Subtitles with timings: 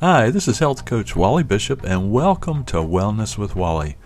[0.00, 3.96] Hi, this is health coach Wally Bishop, and welcome to Wellness with Wally.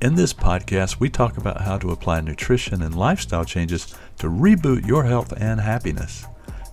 [0.00, 4.86] In this podcast, we talk about how to apply nutrition and lifestyle changes to reboot
[4.86, 6.24] your health and happiness.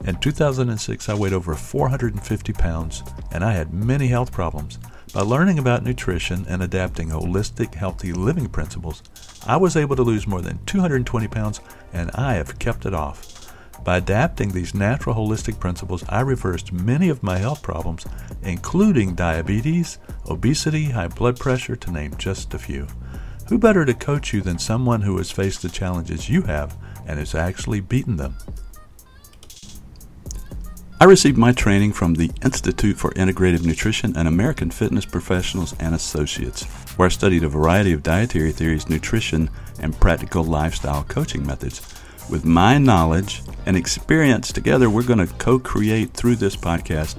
[0.06, 3.04] In 2006, I weighed over 450 pounds
[3.34, 4.80] and I had many health problems.
[5.14, 9.04] By learning about nutrition and adapting holistic, healthy living principles,
[9.46, 11.60] I was able to lose more than 220 pounds
[11.92, 13.39] and I have kept it off.
[13.84, 18.06] By adapting these natural holistic principles, I reversed many of my health problems,
[18.44, 19.98] including diabetes,
[20.30, 22.88] obesity, high blood pressure, to name just a few.
[23.48, 27.18] Who better to coach you than someone who has faced the challenges you have and
[27.18, 28.36] has actually beaten them?
[31.02, 35.96] I received my training from the Institute for Integrative Nutrition and American Fitness Professionals and
[35.96, 36.66] Associates,
[36.98, 39.50] where I studied a variety of dietary theories, nutrition,
[39.80, 41.82] and practical lifestyle coaching methods.
[42.30, 47.18] With my knowledge and experience together, we're going to co create through this podcast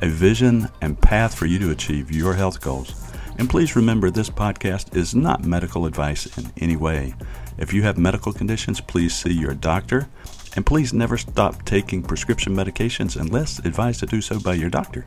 [0.00, 2.92] a vision and path for you to achieve your health goals.
[3.38, 7.14] And please remember, this podcast is not medical advice in any way.
[7.56, 10.08] If you have medical conditions, please see your doctor.
[10.56, 15.06] And please never stop taking prescription medications unless advised to do so by your doctor.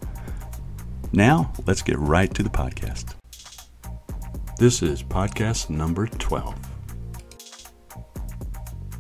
[1.12, 3.16] Now, let's get right to the podcast.
[4.60, 6.71] This is podcast number 12.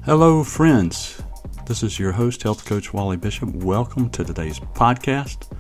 [0.03, 1.21] Hello, friends.
[1.67, 3.49] This is your host, Health Coach Wally Bishop.
[3.49, 5.55] Welcome to today's podcast.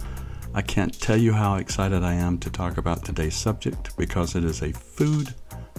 [0.55, 4.43] I can't tell you how excited I am to talk about today's subject because it
[4.43, 5.35] is a food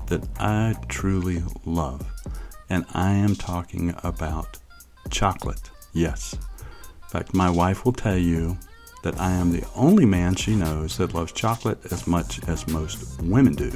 [0.06, 2.08] that I truly love.
[2.70, 4.58] And I am talking about
[5.10, 5.68] chocolate.
[5.92, 6.34] Yes.
[6.34, 8.56] In fact, my wife will tell you
[9.02, 13.20] that I am the only man she knows that loves chocolate as much as most
[13.22, 13.72] women do.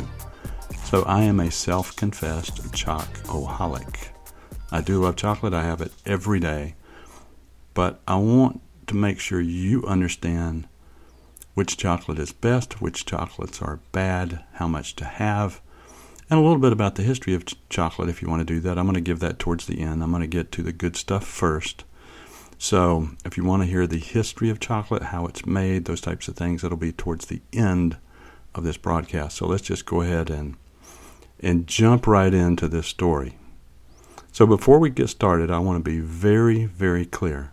[0.85, 4.16] So I am a self confessed chocoholic.
[4.71, 6.75] I do love chocolate, I have it every day.
[7.75, 10.67] But I want to make sure you understand
[11.55, 15.61] which chocolate is best, which chocolates are bad, how much to have,
[16.29, 18.61] and a little bit about the history of ch- chocolate if you want to do
[18.61, 18.79] that.
[18.79, 20.03] I'm going to give that towards the end.
[20.03, 21.85] I'm going to get to the good stuff first.
[22.59, 26.27] So, if you want to hear the history of chocolate, how it's made, those types
[26.27, 27.97] of things, it'll be towards the end
[28.55, 29.37] of this broadcast.
[29.37, 30.57] So, let's just go ahead and
[31.39, 33.37] and jump right into this story.
[34.37, 37.53] So, before we get started, I want to be very, very clear.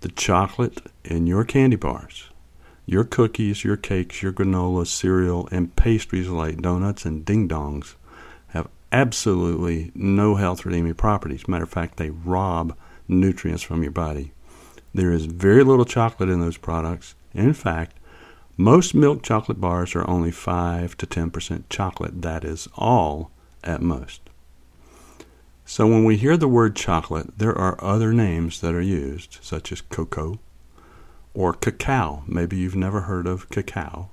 [0.00, 2.30] The chocolate in your candy bars,
[2.86, 7.96] your cookies, your cakes, your granola, cereal, and pastries like donuts and ding dongs
[8.46, 11.46] have absolutely no health redeeming properties.
[11.48, 12.74] Matter of fact, they rob
[13.06, 14.32] nutrients from your body.
[14.94, 17.14] There is very little chocolate in those products.
[17.34, 17.94] In fact,
[18.56, 22.22] most milk chocolate bars are only 5 to 10% chocolate.
[22.22, 23.30] That is all
[23.62, 24.22] at most.
[25.68, 29.72] So when we hear the word chocolate, there are other names that are used, such
[29.72, 30.38] as cocoa,
[31.34, 32.22] or cacao.
[32.28, 34.10] Maybe you've never heard of cacao.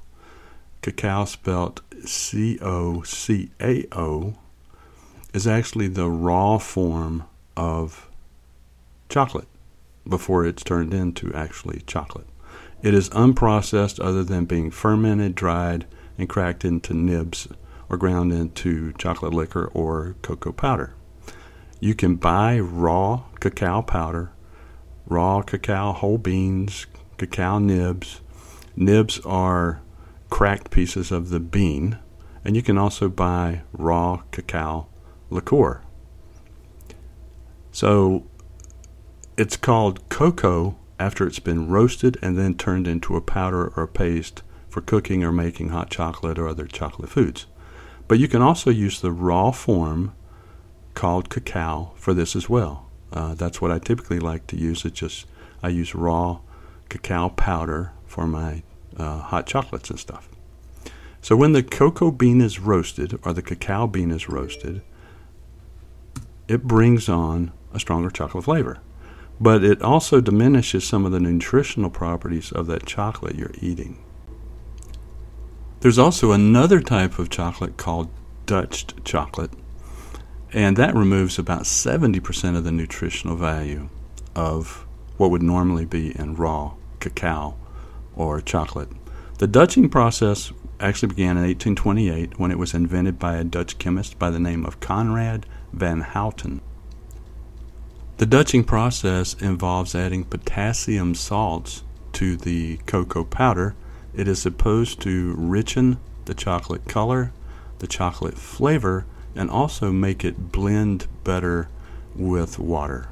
[0.81, 4.33] Cacao, spelled C O C A O,
[5.31, 7.23] is actually the raw form
[7.55, 8.09] of
[9.07, 9.47] chocolate
[10.09, 12.27] before it's turned into actually chocolate.
[12.81, 15.85] It is unprocessed other than being fermented, dried,
[16.17, 17.47] and cracked into nibs
[17.89, 20.95] or ground into chocolate liquor or cocoa powder.
[21.83, 24.31] You can buy raw cacao powder,
[25.05, 28.21] raw cacao whole beans, cacao nibs.
[28.77, 29.81] Nibs are
[30.29, 31.99] cracked pieces of the bean,
[32.45, 34.87] and you can also buy raw cacao
[35.29, 35.81] liqueur.
[37.73, 38.23] So
[39.35, 43.89] it's called cocoa after it's been roasted and then turned into a powder or a
[43.89, 47.45] paste for cooking or making hot chocolate or other chocolate foods.
[48.07, 50.13] But you can also use the raw form
[50.93, 52.89] called cacao for this as well.
[53.11, 54.85] Uh, that's what I typically like to use.
[54.85, 55.25] It's just
[55.61, 56.39] I use raw
[56.89, 58.63] cacao powder for my
[58.97, 60.29] uh, hot chocolates and stuff.
[61.21, 64.81] So when the cocoa bean is roasted or the cacao bean is roasted,
[66.47, 68.79] it brings on a stronger chocolate flavor.
[69.39, 74.03] But it also diminishes some of the nutritional properties of that chocolate you're eating.
[75.79, 78.09] There's also another type of chocolate called
[78.45, 79.51] Dutch chocolate,
[80.53, 83.89] and that removes about 70% of the nutritional value
[84.35, 84.85] of
[85.17, 87.55] what would normally be in raw cacao
[88.15, 88.89] or chocolate.
[89.39, 94.19] The Dutching process actually began in 1828 when it was invented by a Dutch chemist
[94.19, 96.61] by the name of Conrad van Houten.
[98.17, 101.83] The Dutching process involves adding potassium salts
[102.13, 103.75] to the cocoa powder.
[104.15, 107.31] It is supposed to richen the chocolate color,
[107.79, 109.05] the chocolate flavor,
[109.35, 111.69] and also make it blend better
[112.15, 113.09] with water.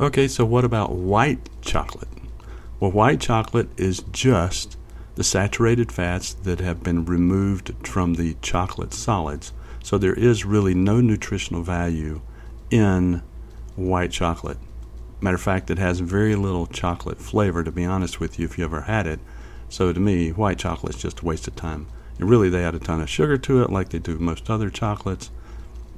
[0.00, 2.08] Okay, so what about white chocolate?
[2.80, 4.76] Well, white chocolate is just
[5.14, 9.52] the saturated fats that have been removed from the chocolate solids.
[9.82, 12.22] So there is really no nutritional value
[12.70, 13.22] in
[13.76, 14.58] white chocolate.
[15.20, 18.58] Matter of fact, it has very little chocolate flavor, to be honest with you, if
[18.58, 19.20] you ever had it.
[19.68, 21.86] So to me, white chocolate is just a waste of time.
[22.18, 25.30] Really, they add a ton of sugar to it, like they do most other chocolates.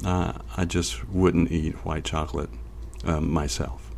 [0.04, 2.50] Uh, I just wouldn't eat white chocolate
[3.04, 3.90] um, myself.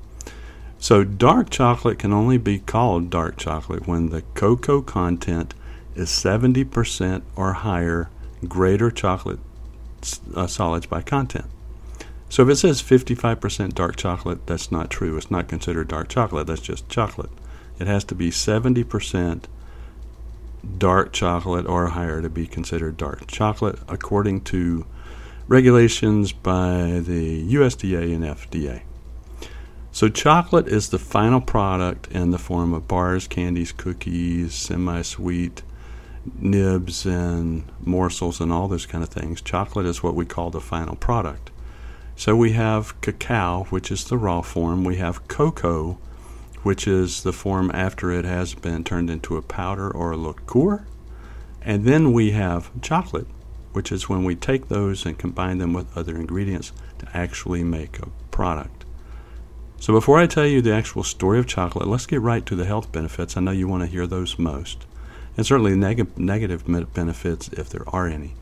[0.81, 5.55] So, dark chocolate can only be called dark chocolate when the cocoa content
[5.97, 8.11] is 70% or higher
[8.47, 9.41] greater chocolate
[10.35, 11.47] uh, solids by content.
[12.29, 15.17] So, if it says 55% dark chocolate, that's not true.
[15.17, 17.31] It's not considered dark chocolate, that's just chocolate.
[17.81, 19.45] It has to be 70%
[20.79, 24.87] dark chocolate or higher to be considered dark chocolate, according to
[25.47, 28.83] regulations by the USDA and FDA.
[29.91, 35.63] So, chocolate is the final product in the form of bars, candies, cookies, semi sweet
[36.39, 39.41] nibs, and morsels, and all those kind of things.
[39.41, 41.51] Chocolate is what we call the final product.
[42.15, 45.99] So, we have cacao, which is the raw form, we have cocoa,
[46.63, 50.85] which is the form after it has been turned into a powder or a liqueur,
[51.63, 53.27] and then we have chocolate,
[53.73, 57.99] which is when we take those and combine them with other ingredients to actually make
[57.99, 58.85] a product.
[59.81, 62.65] So, before I tell you the actual story of chocolate, let's get right to the
[62.65, 63.37] health benefits.
[63.37, 64.87] I know you want to hear those most,
[65.37, 68.35] and certainly neg- negative benefits if there are any.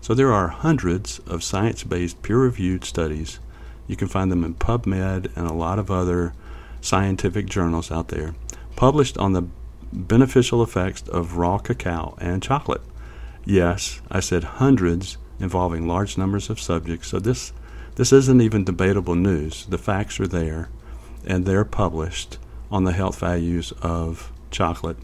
[0.00, 3.40] So, there are hundreds of science based, peer reviewed studies.
[3.88, 6.34] You can find them in PubMed and a lot of other
[6.86, 8.34] scientific journals out there,
[8.76, 9.46] published on the
[9.92, 12.82] beneficial effects of raw cacao and chocolate.
[13.44, 17.52] Yes, I said hundreds involving large numbers of subjects, so this,
[17.96, 19.66] this isn't even debatable news.
[19.66, 20.68] The facts are there
[21.26, 22.38] and they're published
[22.70, 24.96] on the health values of chocolate.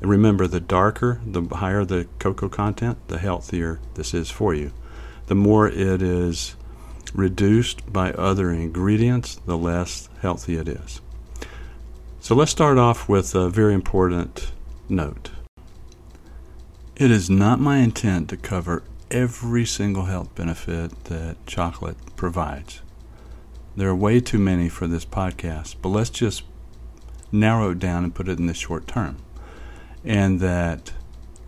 [0.00, 4.72] And remember, the darker, the higher the cocoa content, the healthier this is for you.
[5.26, 6.56] The more it is
[7.14, 11.00] reduced by other ingredients, the less healthy it is.
[12.22, 14.52] So let's start off with a very important
[14.90, 15.30] note.
[16.94, 22.82] It is not my intent to cover every single health benefit that chocolate provides.
[23.74, 26.42] There are way too many for this podcast, but let's just
[27.32, 29.16] narrow it down and put it in the short term.
[30.04, 30.92] And that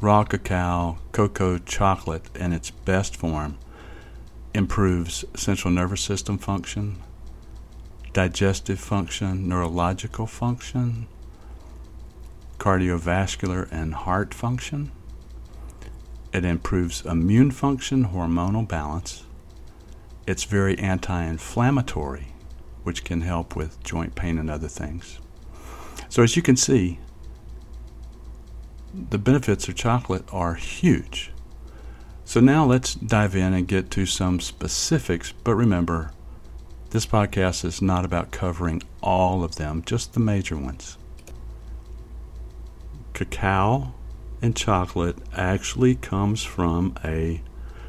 [0.00, 3.58] raw cacao, cocoa chocolate in its best form
[4.54, 6.96] improves central nervous system function,
[8.12, 11.06] digestive function, neurological function,
[12.58, 14.92] cardiovascular and heart function.
[16.32, 19.24] It improves immune function, hormonal balance,
[20.26, 22.28] it's very anti inflammatory,
[22.84, 25.18] which can help with joint pain and other things.
[26.08, 27.00] So, as you can see,
[28.94, 31.32] the benefits of chocolate are huge.
[32.24, 35.32] So, now let's dive in and get to some specifics.
[35.32, 36.12] But remember,
[36.92, 40.98] this podcast is not about covering all of them, just the major ones.
[43.14, 43.94] Cacao
[44.42, 47.40] and chocolate actually comes from a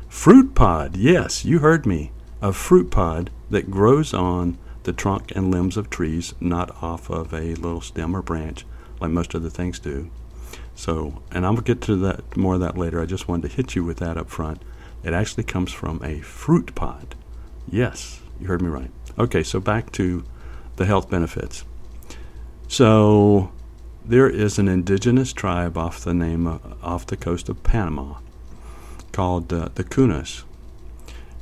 [0.08, 0.96] fruit pod.
[0.96, 5.90] Yes, you heard me a fruit pod that grows on the trunk and limbs of
[5.90, 8.66] trees, not off of a little stem or branch
[9.02, 10.10] like most other things do.
[10.76, 13.02] So, and I'll get to that more of that later.
[13.02, 14.62] I just wanted to hit you with that up front.
[15.04, 17.16] It actually comes from a fruit pod.
[17.70, 18.92] Yes, you heard me right.
[19.18, 20.24] Okay, so back to
[20.76, 21.64] the health benefits.
[22.68, 23.52] So,
[24.06, 28.16] there is an indigenous tribe off the name of, off the coast of Panama
[29.12, 30.44] called uh, the Kunas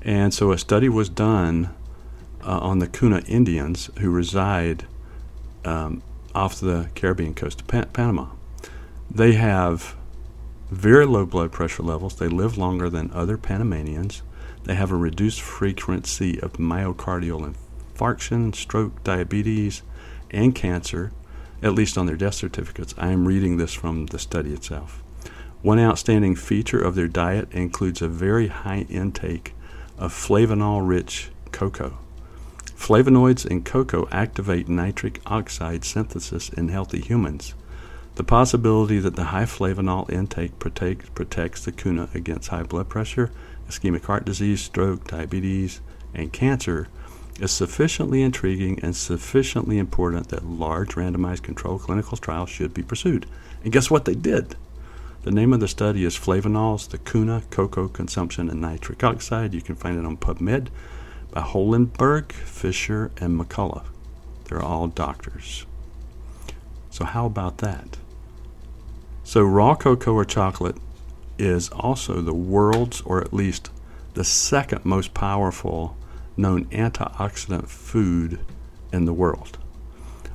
[0.01, 1.69] and so a study was done
[2.43, 4.85] uh, on the Kuna Indians who reside
[5.63, 6.01] um,
[6.33, 8.27] off the Caribbean coast of Pan- Panama.
[9.09, 9.95] They have
[10.71, 12.15] very low blood pressure levels.
[12.15, 14.23] They live longer than other Panamanians.
[14.63, 17.53] They have a reduced frequency of myocardial
[17.95, 19.81] infarction, stroke, diabetes,
[20.29, 21.11] and cancer,
[21.63, 22.95] at least on their death certificates.
[22.97, 25.03] I am reading this from the study itself.
[25.61, 29.53] One outstanding feature of their diet includes a very high intake
[29.97, 31.97] of flavanol rich cocoa.
[32.75, 37.53] Flavonoids in cocoa activate nitric oxide synthesis in healthy humans.
[38.15, 43.31] The possibility that the high flavanol intake protect, protects the kuna against high blood pressure,
[43.71, 45.81] ischemic heart disease, stroke, diabetes,
[46.13, 46.87] and cancer
[47.39, 53.25] is sufficiently intriguing and sufficiently important that large randomized controlled clinical trials should be pursued.
[53.63, 54.55] And guess what they did?
[55.23, 59.53] The name of the study is Flavanols, the Kuna, Cocoa Consumption, and Nitric Oxide.
[59.53, 60.67] You can find it on PubMed
[61.31, 63.85] by Hollenberg, Fisher, and McCullough.
[64.45, 65.65] They're all doctors.
[66.89, 67.97] So, how about that?
[69.23, 70.75] So, raw cocoa or chocolate
[71.41, 73.69] is also the world's, or at least
[74.13, 75.97] the second most powerful
[76.37, 78.39] known antioxidant food
[78.93, 79.57] in the world.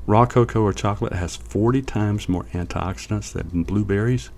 [0.06, 4.30] Raw cocoa or chocolate has 40 times more antioxidants than blueberries,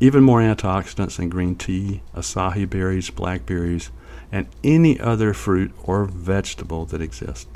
[0.00, 3.90] even more antioxidants than green tea, acai berries, blackberries,
[4.30, 7.46] and any other fruit or vegetable that exists.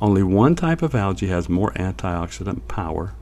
[0.00, 3.12] Only one type of algae has more antioxidant power,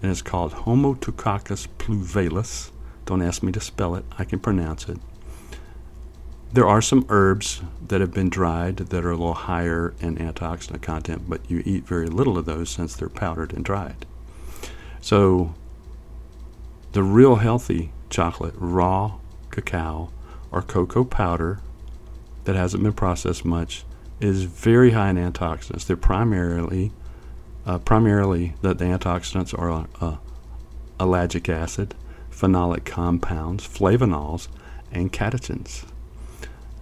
[0.00, 2.70] and it's called Haematococcus pluvialis.
[3.06, 4.98] Don't ask me to spell it, I can pronounce it.
[6.52, 10.82] There are some herbs that have been dried that are a little higher in antioxidant
[10.82, 14.04] content, but you eat very little of those since they're powdered and dried.
[15.00, 15.54] So,
[16.92, 19.14] the real healthy chocolate, raw
[19.50, 20.10] cacao
[20.50, 21.60] or cocoa powder
[22.44, 23.84] that hasn't been processed much,
[24.20, 25.86] is very high in antioxidants.
[25.86, 26.92] They're primarily,
[27.64, 30.18] uh, primarily the, the antioxidants are uh,
[31.00, 31.94] ellagic acid,
[32.42, 34.48] phenolic compounds, flavonols,
[34.90, 35.84] and catechins.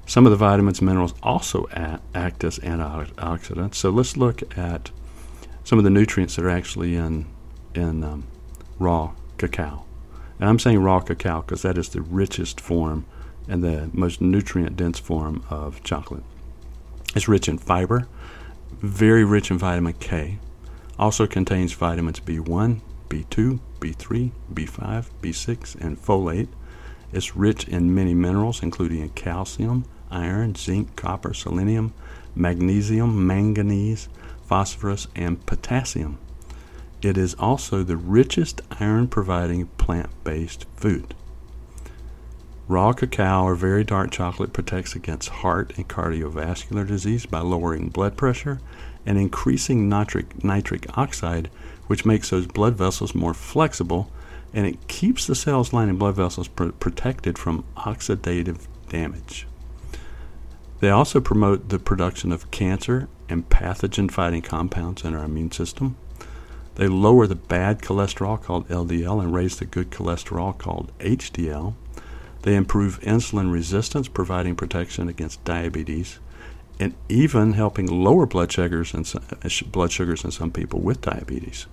[0.07, 1.69] Some of the vitamins and minerals also
[2.15, 3.75] act as antioxidants.
[3.75, 4.91] So let's look at
[5.63, 7.27] some of the nutrients that are actually in
[7.75, 8.25] in um,
[8.79, 9.85] raw cacao.
[10.41, 13.05] And I'm saying raw cacao because that is the richest form
[13.47, 16.25] and the most nutrient dense form of chocolate.
[17.15, 18.09] It's rich in fiber,
[18.81, 20.39] very rich in vitamin K.
[20.99, 26.49] Also contains vitamins B1, B2, B3, B5, B6, and folate.
[27.13, 31.93] It's rich in many minerals, including calcium, iron, zinc, copper, selenium,
[32.35, 34.09] magnesium, manganese,
[34.47, 36.19] phosphorus, and potassium.
[37.03, 41.15] It is also the richest iron providing plant based food.
[42.69, 48.17] Raw cacao or very dark chocolate protects against heart and cardiovascular disease by lowering blood
[48.17, 48.61] pressure
[49.05, 51.51] and increasing nitric, nitric oxide,
[51.91, 54.09] which makes those blood vessels more flexible
[54.55, 59.45] and it keeps the cells lining blood vessels pr- protected from oxidative damage.
[60.79, 65.97] They also promote the production of cancer and pathogen fighting compounds in our immune system.
[66.77, 71.75] They lower the bad cholesterol called LDL and raise the good cholesterol called HDL.
[72.43, 76.21] They improve insulin resistance, providing protection against diabetes,
[76.79, 81.01] and even helping lower blood sugars in some, uh, blood sugars in some people with
[81.01, 81.67] diabetes.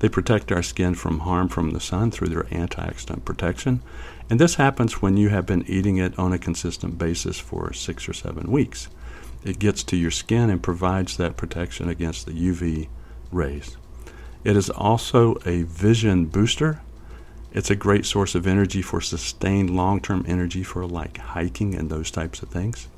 [0.00, 3.82] They protect our skin from harm from the sun through their antioxidant protection,
[4.28, 8.08] and this happens when you have been eating it on a consistent basis for six
[8.08, 8.88] or seven weeks.
[9.44, 12.88] It gets to your skin and provides that protection against the UV
[13.30, 13.76] rays.
[14.42, 16.80] It is also a vision booster.
[17.52, 21.88] It's a great source of energy for sustained long term energy for like hiking and
[21.88, 22.88] those types of things.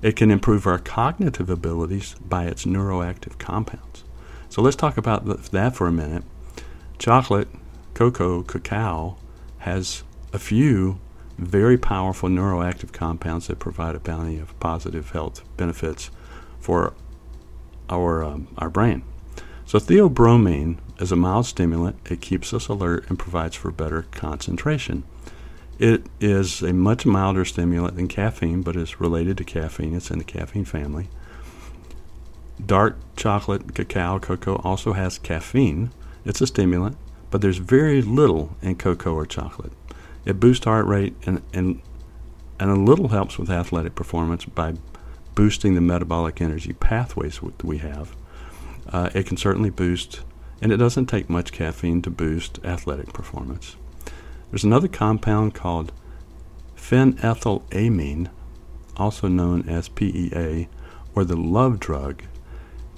[0.00, 4.04] It can improve our cognitive abilities by its neuroactive compounds.
[4.58, 6.24] So let's talk about that for a minute.
[6.98, 7.46] Chocolate,
[7.94, 9.16] cocoa, cacao
[9.58, 10.98] has a few
[11.38, 16.10] very powerful neuroactive compounds that provide a bounty of positive health benefits
[16.58, 16.92] for
[17.88, 19.04] our um, our brain.
[19.64, 21.94] So theobromine is a mild stimulant.
[22.10, 25.04] It keeps us alert and provides for better concentration.
[25.78, 29.94] It is a much milder stimulant than caffeine, but is related to caffeine.
[29.94, 31.10] It's in the caffeine family.
[32.64, 35.90] Dark chocolate, cacao, cocoa also has caffeine.
[36.24, 36.96] It's a stimulant,
[37.30, 39.72] but there's very little in cocoa or chocolate.
[40.24, 41.80] It boosts heart rate and, and,
[42.60, 44.74] and a little helps with athletic performance by
[45.34, 48.16] boosting the metabolic energy pathways we have.
[48.88, 50.22] Uh, it can certainly boost,
[50.60, 53.76] and it doesn't take much caffeine to boost athletic performance.
[54.50, 55.92] There's another compound called
[56.76, 58.30] phenethylamine,
[58.96, 60.68] also known as PEA,
[61.14, 62.22] or the love drug.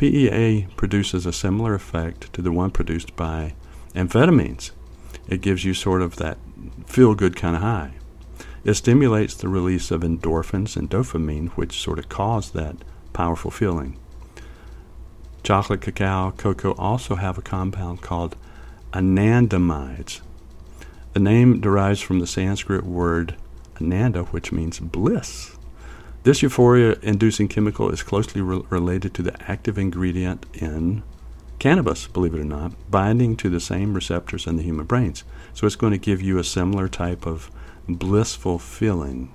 [0.01, 3.53] PEA produces a similar effect to the one produced by
[3.95, 4.71] amphetamines.
[5.29, 6.39] It gives you sort of that
[6.87, 7.93] feel good kind of high.
[8.65, 12.77] It stimulates the release of endorphins and dopamine, which sort of cause that
[13.13, 13.99] powerful feeling.
[15.43, 18.37] Chocolate, cacao, cocoa also have a compound called
[18.95, 20.23] anandamides.
[21.13, 23.37] The name derives from the Sanskrit word
[23.79, 25.59] ananda, which means bliss.
[26.23, 31.03] This euphoria inducing chemical is closely re- related to the active ingredient in
[31.59, 35.25] cannabis, believe it or not, binding to the same receptors in the human brains.
[35.55, 37.51] So it's going to give you a similar type of
[37.89, 39.33] blissful feeling.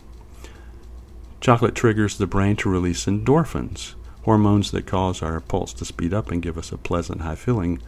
[1.42, 6.32] Chocolate triggers the brain to release endorphins, hormones that cause our pulse to speed up
[6.32, 7.82] and give us a pleasant high feeling,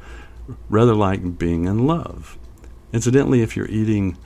[0.70, 2.38] rather like being in love.
[2.94, 4.18] Incidentally, if you're eating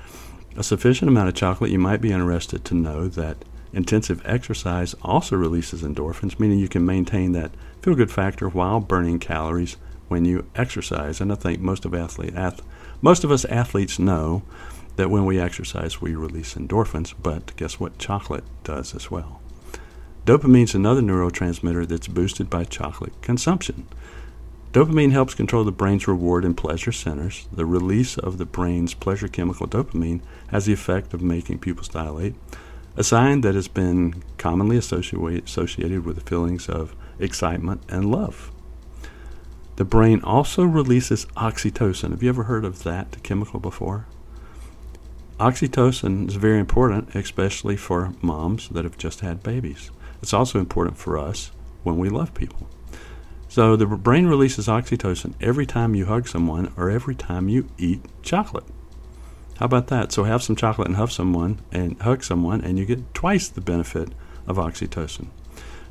[0.55, 5.35] a sufficient amount of chocolate, you might be interested to know that intensive exercise also
[5.35, 7.51] releases endorphins, meaning you can maintain that
[7.81, 11.21] feel good factor while burning calories when you exercise.
[11.21, 12.61] And I think most of athlete, ath-
[13.01, 14.43] most of us athletes know
[14.97, 17.13] that when we exercise, we release endorphins.
[17.21, 17.97] But guess what?
[17.97, 19.41] Chocolate does as well.
[20.25, 23.87] Dopamine is another neurotransmitter that's boosted by chocolate consumption.
[24.71, 27.47] Dopamine helps control the brain's reward and pleasure centers.
[27.51, 32.35] The release of the brain's pleasure chemical dopamine has the effect of making pupils dilate,
[32.97, 38.51] a sign that has been commonly associated with feelings of excitement and love.
[39.77, 42.11] The brain also releases oxytocin.
[42.11, 44.05] Have you ever heard of that chemical before?
[45.39, 49.89] Oxytocin is very important, especially for moms that have just had babies.
[50.21, 51.51] It's also important for us
[51.83, 52.67] when we love people.
[53.47, 58.01] So the brain releases oxytocin every time you hug someone or every time you eat
[58.21, 58.65] chocolate.
[59.61, 60.11] How about that?
[60.11, 63.61] So have some chocolate and hug someone and hug someone and you get twice the
[63.61, 64.09] benefit
[64.47, 65.27] of oxytocin.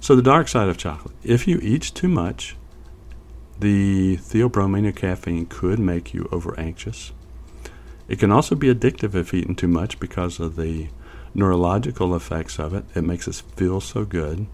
[0.00, 1.14] So the dark side of chocolate.
[1.22, 2.56] If you eat too much,
[3.60, 7.12] the theobromine or caffeine could make you over anxious.
[8.08, 10.88] It can also be addictive if eaten too much because of the
[11.32, 12.84] neurological effects of it.
[12.96, 14.48] It makes us feel so good.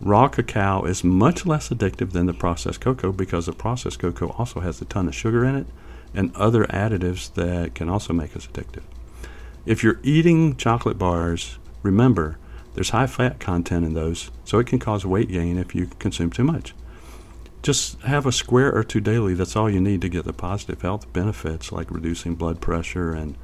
[0.00, 4.60] Raw cacao is much less addictive than the processed cocoa because the processed cocoa also
[4.60, 5.66] has a ton of sugar in it
[6.14, 8.82] and other additives that can also make us addictive.
[9.64, 12.38] If you're eating chocolate bars, remember
[12.74, 16.30] there's high fat content in those, so it can cause weight gain if you consume
[16.30, 16.74] too much.
[17.62, 19.34] Just have a square or two daily.
[19.34, 23.36] That's all you need to get the positive health benefits like reducing blood pressure and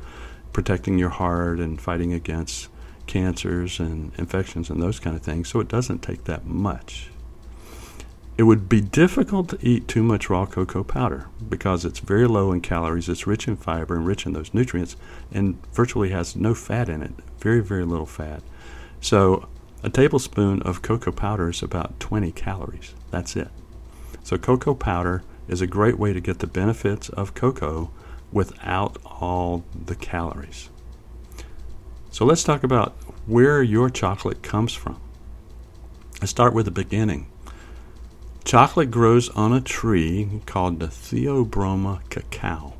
[0.52, 2.68] protecting your heart and fighting against
[3.06, 7.10] cancers and infections and those kind of things, so it doesn't take that much.
[8.38, 12.52] It would be difficult to eat too much raw cocoa powder because it's very low
[12.52, 14.96] in calories, it's rich in fiber and rich in those nutrients,
[15.32, 18.42] and virtually has no fat in it, very, very little fat.
[19.00, 19.48] So,
[19.82, 22.94] a tablespoon of cocoa powder is about 20 calories.
[23.10, 23.48] That's it.
[24.22, 27.90] So, cocoa powder is a great way to get the benefits of cocoa
[28.32, 30.70] without all the calories.
[32.10, 32.92] So let's talk about
[33.26, 35.00] where your chocolate comes from.
[36.20, 37.28] Let's start with the beginning.
[38.44, 42.74] Chocolate grows on a tree called the Theobroma cacao.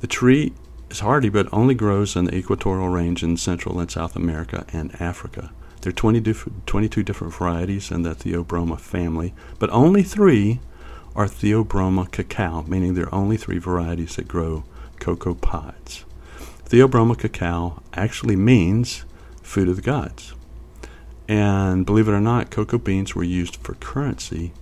[0.00, 0.52] The tree
[0.90, 5.00] is hardy but only grows in the equatorial range in Central and South America and
[5.00, 5.52] Africa.
[5.82, 10.60] There are 20 diff- 22 different varieties in the Theobroma family, but only three
[11.14, 14.64] are Theobroma cacao, meaning there are only three varieties that grow
[14.98, 16.04] cocoa pods.
[16.68, 19.04] Theobroma cacao actually means
[19.42, 20.34] food of the gods.
[21.30, 24.52] And believe it or not, cocoa beans were used for currency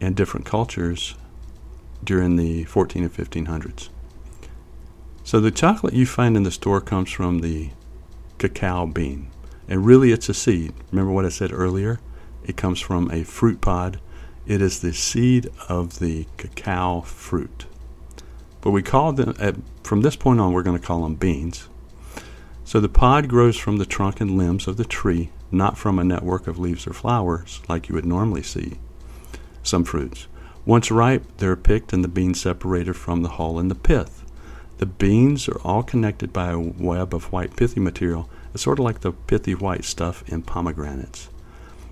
[0.00, 1.14] in different cultures
[2.02, 3.88] during the 14 and 1500s.
[5.22, 7.70] So the chocolate you find in the store comes from the
[8.38, 9.30] cacao bean.
[9.68, 10.74] And really, it's a seed.
[10.90, 12.00] Remember what I said earlier?
[12.42, 14.00] It comes from a fruit pod.
[14.44, 17.66] It is the seed of the cacao fruit.
[18.60, 21.68] But we call them, at, from this point on, we're going to call them beans.
[22.64, 26.04] So the pod grows from the trunk and limbs of the tree, not from a
[26.04, 28.78] network of leaves or flowers like you would normally see
[29.62, 30.26] some fruits.
[30.64, 34.24] Once ripe, they're picked and the beans separated from the hull and the pith.
[34.78, 38.28] The beans are all connected by a web of white pithy material.
[38.54, 41.28] It's sort of like the pithy white stuff in pomegranates.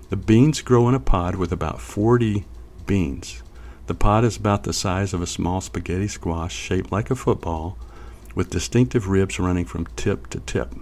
[0.09, 2.45] The beans grow in a pod with about 40
[2.85, 3.41] beans.
[3.87, 7.77] The pod is about the size of a small spaghetti squash shaped like a football,
[8.35, 10.73] with distinctive ribs running from tip to tip.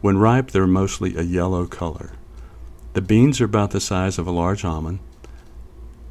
[0.00, 2.12] When ripe, they're mostly a yellow color.
[2.92, 5.00] The beans are about the size of a large almond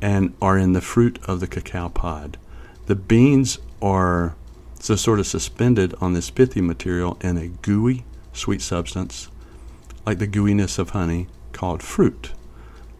[0.01, 2.37] and are in the fruit of the cacao pod.
[2.85, 4.35] The beans are
[4.79, 9.29] so sort of suspended on this pithy material in a gooey, sweet substance,
[10.05, 12.31] like the gooiness of honey, called fruit.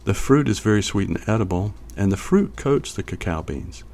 [0.04, 3.84] The fruit is very sweet and edible, and the fruit coats the cacao beans.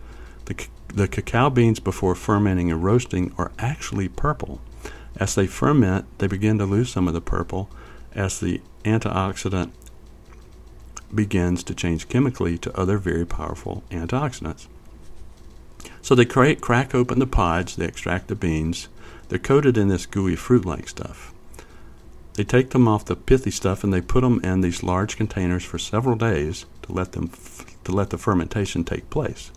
[0.47, 4.61] The, the cacao beans, before fermenting and roasting, are actually purple.
[5.17, 7.71] As they ferment, they begin to lose some of the purple
[8.15, 9.71] as the antioxidant
[11.15, 14.67] begins to change chemically to other very powerful antioxidants.
[16.03, 18.89] So they crack, crack open the pods, they extract the beans.
[19.29, 21.33] They're coated in this gooey fruit like stuff.
[22.35, 25.65] They take them off the pithy stuff and they put them in these large containers
[25.65, 29.51] for several days to let them f- to let the fermentation take place.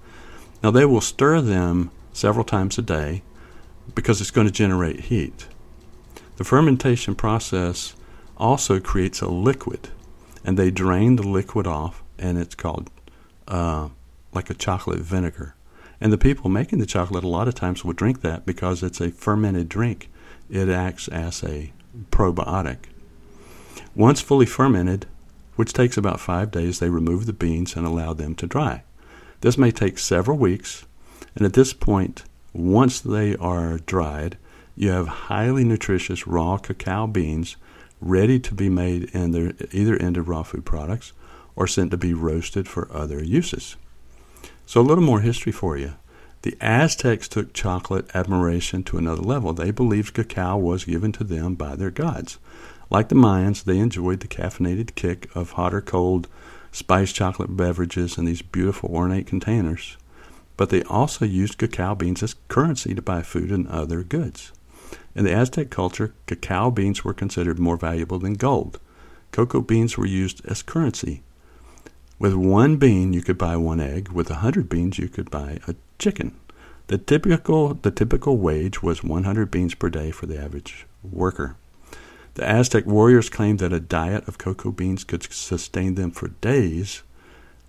[0.62, 3.24] Now they will stir them several times a day
[3.96, 5.48] because it's going to generate heat.
[6.38, 7.96] The fermentation process
[8.38, 9.90] also creates a liquid,
[10.44, 12.90] and they drain the liquid off, and it's called
[13.48, 13.90] uh,
[14.34, 15.56] like a chocolate vinegar.
[16.00, 19.02] And the people making the chocolate a lot of times will drink that because it's
[19.02, 20.12] a fermented drink.
[20.50, 21.74] It acts as a
[22.12, 22.78] probiotic.
[23.96, 25.08] Once fully fermented,
[25.56, 28.84] which takes about five days, they remove the beans and allow them to dry.
[29.42, 30.86] This may take several weeks,
[31.36, 32.24] and at this point,
[32.58, 34.38] once they are dried,
[34.76, 37.56] you have highly nutritious raw cacao beans
[38.02, 41.14] ready to be made in their, either into raw food products
[41.56, 43.76] or sent to be roasted for other uses.
[44.66, 45.94] So, a little more history for you.
[46.44, 49.54] The Aztecs took chocolate admiration to another level.
[49.54, 52.38] They believed cacao was given to them by their gods.
[52.90, 56.28] Like the Mayans, they enjoyed the caffeinated kick of hot or cold
[56.72, 59.98] spiced chocolate beverages in these beautiful ornate containers.
[60.58, 64.52] But they also used cacao beans as currency to buy food and other goods.
[65.16, 68.80] In the Aztec culture, cacao beans were considered more valuable than gold.
[69.32, 71.22] Cocoa beans were used as currency.
[72.20, 74.10] With one bean, you could buy one egg.
[74.10, 76.36] With a hundred beans, you could buy a chicken.
[76.88, 81.56] The typical, the typical wage was 100 beans per day for the average worker.
[82.36, 87.04] The Aztec warriors claimed that a diet of cocoa beans could sustain them for days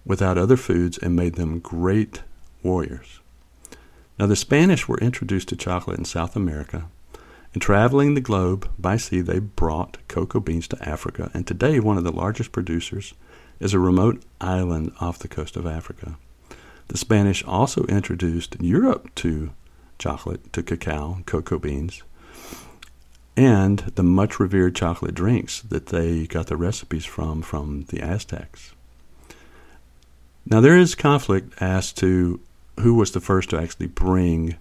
[0.04, 2.22] without other foods and made them great
[2.68, 3.20] warriors.
[4.18, 6.86] Now, the Spanish were introduced to chocolate in South America
[7.54, 11.96] and traveling the globe by sea, they brought cocoa beans to Africa, and today one
[11.96, 13.14] of the largest producers
[13.58, 16.16] is a remote island off the coast of Africa.
[16.88, 19.50] The Spanish also introduced Europe to
[19.98, 22.02] chocolate, to cacao, cocoa beans,
[23.36, 28.74] and the much revered chocolate drinks that they got the recipes from from the Aztecs.
[30.46, 32.40] Now, there is conflict as to
[32.80, 34.56] who was the first to actually bring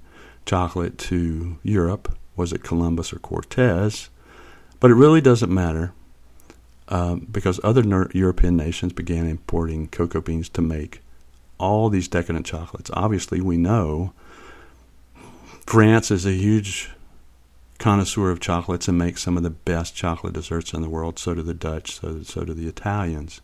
[0.46, 4.10] chocolate to Europe was it Columbus or Cortez?
[4.80, 5.92] But it really doesn't matter
[6.88, 11.02] um, because other ner- European nations began importing cocoa beans to make
[11.58, 12.92] all these decadent chocolates.
[12.94, 14.14] Obviously, we know
[15.66, 16.92] France is a huge
[17.80, 21.18] connoisseur of chocolates and makes some of the best chocolate desserts in the world.
[21.18, 23.42] So do the Dutch, so, so do the Italians.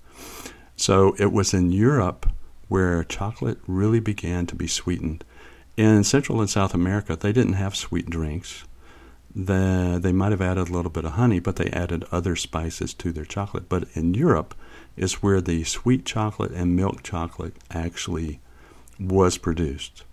[0.75, 2.31] So it was in Europe
[2.73, 5.23] where chocolate really began to be sweetened.
[5.77, 8.63] In Central and South America, they didn't have sweet drinks
[9.35, 12.93] the, they might have added a little bit of honey, but they added other spices
[12.95, 13.67] to their chocolate.
[13.67, 14.53] But in Europe
[14.95, 18.39] is where the sweet chocolate and milk chocolate actually
[18.99, 20.03] was produced.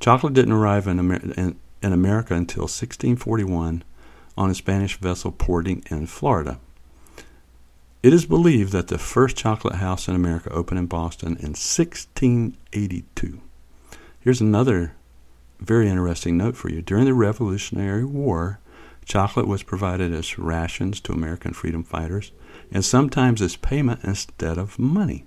[0.00, 3.84] Chocolate didn't arrive in, Amer- in, in America until 1641
[4.36, 6.58] on a Spanish vessel porting in Florida.
[8.04, 13.40] It is believed that the first chocolate house in America opened in Boston in 1682.
[14.20, 14.92] Here's another
[15.58, 16.82] very interesting note for you.
[16.82, 18.60] During the Revolutionary War,
[19.06, 22.30] chocolate was provided as rations to American freedom fighters
[22.70, 25.24] and sometimes as payment instead of money.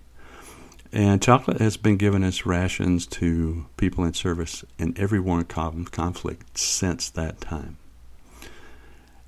[0.93, 5.49] And chocolate has been given as rations to people in service in every war and
[5.49, 7.79] conflict since that time.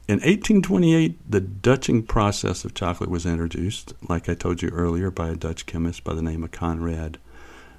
[0.10, 5.30] In 1828, the Dutching process of chocolate was introduced, like I told you earlier, by
[5.30, 7.19] a Dutch chemist by the name of Conrad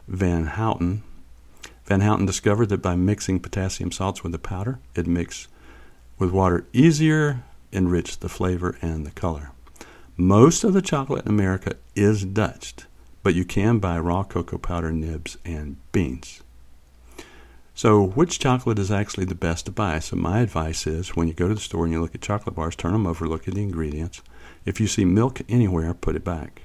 [0.07, 1.03] van Houten.
[1.87, 5.49] Van Houten discovered that by mixing potassium salts with the powder, it mixed
[6.21, 9.51] with water easier, enriched the flavor and the color.
[10.17, 12.87] Most of the chocolate in America is Dutched,
[13.25, 16.43] but you can buy raw cocoa powder nibs and beans.
[17.81, 20.01] So, which chocolate is actually the best to buy?
[20.01, 22.55] So, my advice is when you go to the store and you look at chocolate
[22.55, 24.21] bars, turn them over, look at the ingredients.
[24.67, 26.61] If you see milk anywhere, put it back.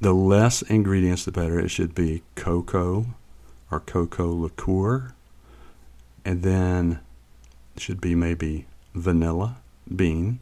[0.00, 1.60] The less ingredients, the better.
[1.60, 3.06] It should be cocoa,
[3.70, 5.14] or cocoa liqueur.
[6.24, 6.98] And then
[7.76, 9.58] it should be maybe vanilla
[9.94, 10.40] bean.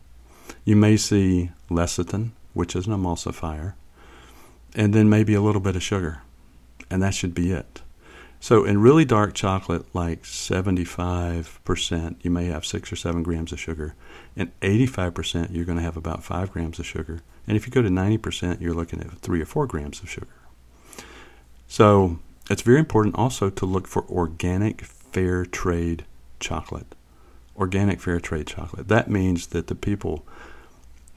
[0.64, 3.74] You may see lecithin, which is an emulsifier,
[4.74, 6.22] and then maybe a little bit of sugar.
[6.88, 7.82] And that should be it.
[8.42, 13.60] So in really dark chocolate, like 75%, you may have six or seven grams of
[13.60, 13.94] sugar.
[14.36, 17.20] And 85%, you're going to have about five grams of sugar.
[17.46, 20.26] And if you go to 90%, you're looking at three or four grams of sugar.
[21.68, 22.18] So
[22.50, 26.04] it's very important also to look for organic fair trade
[26.40, 26.96] chocolate.
[27.56, 28.88] Organic fair trade chocolate.
[28.88, 30.26] That means that the people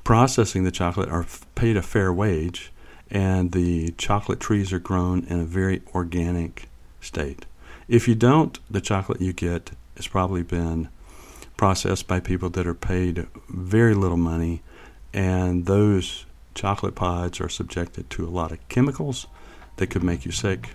[0.03, 2.71] processing the chocolate are paid a fair wage
[3.09, 6.69] and the chocolate trees are grown in a very organic
[7.05, 7.45] state.
[7.87, 10.89] If you don't, the chocolate you get has probably been
[11.57, 14.61] processed by people that are paid very little money,
[15.13, 19.27] and those chocolate pods are subjected to a lot of chemicals
[19.77, 20.71] that could make you sick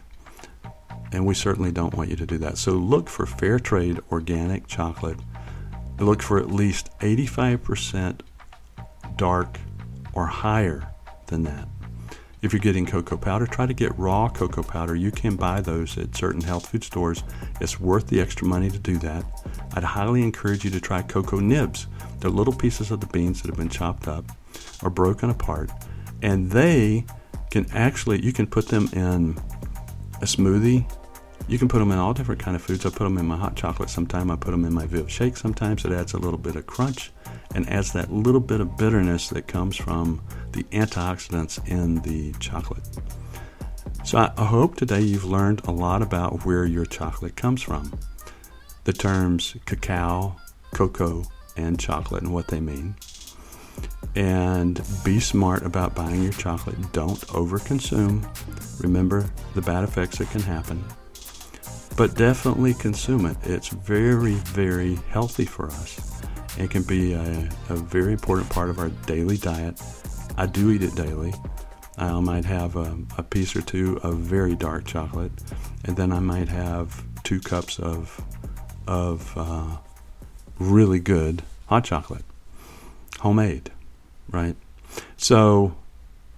[1.12, 2.59] and we certainly don't want you to do that.
[2.59, 5.19] So look for fair trade organic chocolate.
[5.99, 8.21] Look for at least 85%
[9.16, 9.59] dark
[10.12, 10.88] or higher
[11.27, 11.69] than that.
[12.42, 14.94] If you're getting cocoa powder, try to get raw cocoa powder.
[14.94, 17.22] You can buy those at certain health food stores.
[17.61, 19.24] It's worth the extra money to do that.
[19.74, 21.87] I'd highly encourage you to try cocoa nibs.
[22.18, 24.24] They're little pieces of the beans that have been chopped up
[24.83, 25.70] or broken apart,
[26.22, 27.05] and they
[27.50, 29.37] can actually you can put them in
[30.22, 30.90] a smoothie.
[31.46, 32.87] You can put them in all different kind of foods.
[32.87, 34.31] I put them in my hot chocolate sometimes.
[34.31, 35.85] I put them in my Viv shake sometimes.
[35.85, 37.12] It adds a little bit of crunch
[37.54, 42.86] and adds that little bit of bitterness that comes from the antioxidants in the chocolate.
[44.04, 47.92] So I hope today you've learned a lot about where your chocolate comes from.
[48.84, 50.36] The terms cacao,
[50.72, 51.24] cocoa,
[51.56, 52.96] and chocolate and what they mean.
[54.16, 56.92] And be smart about buying your chocolate.
[56.92, 58.26] Don't overconsume.
[58.82, 60.82] Remember the bad effects that can happen.
[61.96, 63.36] But definitely consume it.
[63.44, 66.10] It's very, very healthy for us.
[66.61, 69.81] It can be a, a very important part of our daily diet.
[70.37, 71.33] I do eat it daily.
[71.96, 75.33] I might have a, a, piece or two of very dark chocolate,
[75.87, 78.23] and then I might have two cups of
[78.87, 79.79] of uh,
[80.59, 82.25] really good hot chocolate,
[83.20, 83.70] homemade,
[84.31, 84.57] right?
[85.16, 85.75] So,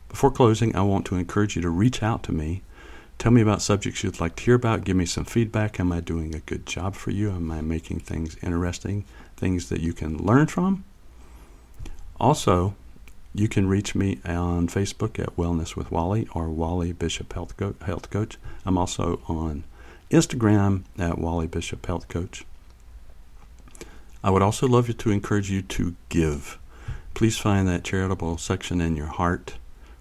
[0.08, 2.62] before closing, I want to encourage you to reach out to me.
[3.18, 4.84] Tell me about subjects you'd like to hear about.
[4.84, 5.80] Give me some feedback.
[5.80, 7.30] Am I doing a good job for you?
[7.32, 9.04] Am I making things interesting?
[9.42, 10.84] Things that you can learn from?
[12.20, 12.76] Also,
[13.34, 17.52] you can reach me on Facebook at Wellness with Wally or Wally Bishop Health,
[17.82, 18.38] Health Coach.
[18.64, 19.64] I'm also on
[20.12, 22.44] Instagram at Wally Bishop Health Coach.
[24.22, 26.60] I would also love you to encourage you to give.
[27.12, 29.56] Please find that charitable section in your heart.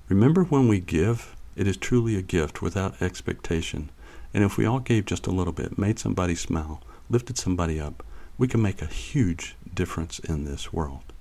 [0.08, 3.90] Remember when we give, it is truly a gift without expectation.
[4.36, 8.04] And if we all gave just a little bit, made somebody smile, lifted somebody up,
[8.42, 11.14] we can make a huge difference in this world.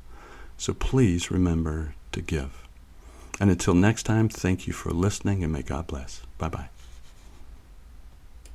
[0.57, 2.67] So please remember to give.
[3.39, 6.23] And until next time, thank you for listening and may God bless.
[6.39, 6.69] Bye bye.